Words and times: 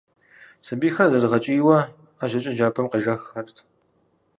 Сэбийхэр 0.65 1.07
зэрыгъэкӏийуэ 1.11 1.77
ӏэжьэкӏэ 2.17 2.51
джабэм 2.55 2.85
къежэххэрт. 2.91 3.57